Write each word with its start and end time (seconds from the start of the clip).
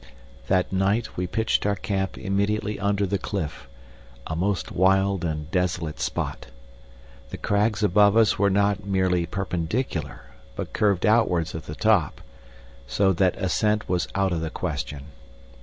That 0.47 0.73
night 0.73 1.15
we 1.15 1.27
pitched 1.27 1.63
our 1.63 1.75
camp 1.75 2.17
immediately 2.17 2.79
under 2.79 3.05
the 3.05 3.19
cliff 3.19 3.69
a 4.25 4.35
most 4.35 4.71
wild 4.71 5.23
and 5.23 5.51
desolate 5.51 5.99
spot. 5.99 6.47
The 7.29 7.37
crags 7.37 7.83
above 7.83 8.17
us 8.17 8.39
were 8.39 8.49
not 8.49 8.83
merely 8.83 9.27
perpendicular, 9.27 10.23
but 10.55 10.73
curved 10.73 11.05
outwards 11.05 11.53
at 11.53 11.67
the 11.67 11.75
top, 11.75 12.19
so 12.87 13.13
that 13.13 13.35
ascent 13.37 13.87
was 13.87 14.07
out 14.15 14.31
of 14.31 14.41
the 14.41 14.49
question. 14.49 15.03